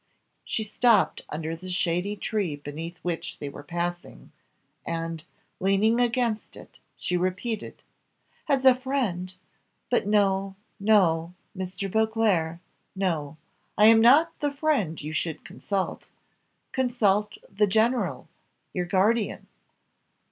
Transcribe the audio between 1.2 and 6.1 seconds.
under the shady tree beneath which they were passing, and, leaning